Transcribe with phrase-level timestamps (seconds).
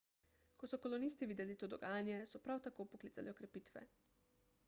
[0.61, 3.85] ko so kolonisti videli to dogajanje so prav tako poklicali okrepitve